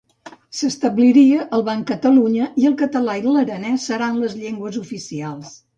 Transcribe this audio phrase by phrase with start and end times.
[0.59, 5.59] S'establiria el Banc de Catalunya i el català i l'aranès seran les llengües oficials.